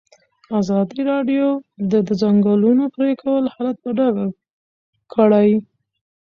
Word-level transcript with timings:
ازادي 0.59 1.01
راډیو 1.11 1.47
د 1.91 1.93
د 2.07 2.09
ځنګلونو 2.21 2.83
پرېکول 2.95 3.43
حالت 3.55 3.77
په 3.83 3.89
ډاګه 3.97 4.27
کړی. 5.13 5.51